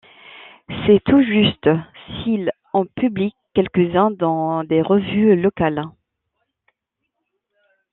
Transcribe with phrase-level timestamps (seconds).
[0.67, 1.69] C'est tout juste
[2.23, 5.83] s’il en publie quelques-uns dans des revues locales.